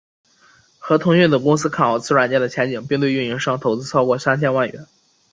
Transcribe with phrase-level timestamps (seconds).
[0.79, 4.87] 和腾讯等公司看好此软件的前景并对运营商投资超过三千万美元。